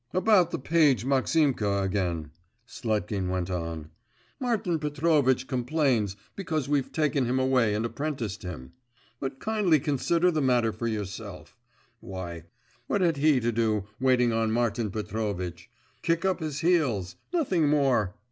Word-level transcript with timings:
'About 0.15 0.49
the 0.49 0.57
page 0.57 1.05
Maximka 1.05 1.83
again,' 1.83 2.31
Sletkin 2.65 3.29
went 3.29 3.51
on, 3.51 3.91
'Martin 4.39 4.79
Petrovitch 4.79 5.45
complains 5.47 6.15
because 6.35 6.67
we've 6.67 6.91
taken 6.91 7.25
him 7.27 7.37
away 7.37 7.75
and 7.75 7.85
apprenticed 7.85 8.41
him. 8.41 8.71
But 9.19 9.39
kindly 9.39 9.79
consider 9.79 10.31
the 10.31 10.41
matter 10.41 10.71
for 10.73 10.87
yourself. 10.87 11.55
Why, 11.99 12.45
what 12.87 13.01
had 13.01 13.17
he 13.17 13.39
to 13.41 13.51
do 13.51 13.83
waiting 13.99 14.33
on 14.33 14.51
Martin 14.51 14.89
Petrovitch? 14.89 15.69
Kick 16.01 16.25
up 16.25 16.39
his 16.39 16.61
heels; 16.61 17.15
nothing 17.31 17.69
more. 17.69 18.15